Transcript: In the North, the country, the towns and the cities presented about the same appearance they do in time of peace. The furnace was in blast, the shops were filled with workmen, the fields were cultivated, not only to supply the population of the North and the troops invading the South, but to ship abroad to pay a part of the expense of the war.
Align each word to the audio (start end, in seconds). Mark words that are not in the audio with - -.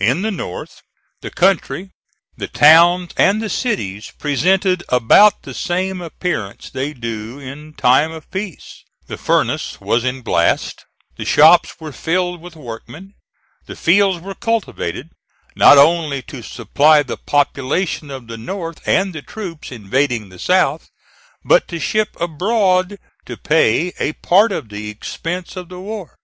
In 0.00 0.22
the 0.22 0.32
North, 0.32 0.82
the 1.20 1.30
country, 1.30 1.92
the 2.36 2.48
towns 2.48 3.12
and 3.16 3.40
the 3.40 3.48
cities 3.48 4.10
presented 4.18 4.82
about 4.88 5.42
the 5.44 5.54
same 5.54 6.00
appearance 6.00 6.68
they 6.70 6.92
do 6.92 7.38
in 7.38 7.74
time 7.74 8.10
of 8.10 8.28
peace. 8.32 8.82
The 9.06 9.16
furnace 9.16 9.80
was 9.80 10.02
in 10.02 10.22
blast, 10.22 10.84
the 11.14 11.24
shops 11.24 11.76
were 11.78 11.92
filled 11.92 12.40
with 12.40 12.56
workmen, 12.56 13.14
the 13.66 13.76
fields 13.76 14.18
were 14.20 14.34
cultivated, 14.34 15.10
not 15.54 15.78
only 15.78 16.20
to 16.22 16.42
supply 16.42 17.04
the 17.04 17.16
population 17.16 18.10
of 18.10 18.26
the 18.26 18.36
North 18.36 18.80
and 18.88 19.14
the 19.14 19.22
troops 19.22 19.70
invading 19.70 20.30
the 20.30 20.38
South, 20.40 20.88
but 21.44 21.68
to 21.68 21.78
ship 21.78 22.16
abroad 22.20 22.98
to 23.26 23.36
pay 23.36 23.92
a 24.00 24.14
part 24.14 24.50
of 24.50 24.68
the 24.68 24.90
expense 24.90 25.54
of 25.54 25.68
the 25.68 25.78
war. 25.78 26.16